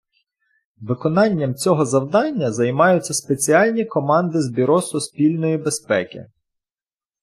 Виконанням 0.77 1.55
цього 1.55 1.85
завдання 1.85 2.51
займаються 2.51 3.13
спеціальні 3.13 3.85
команди 3.85 4.41
з 4.41 4.47
Бюро 4.49 4.81
Суспільної 4.81 5.57
Безпеки. 5.57 6.27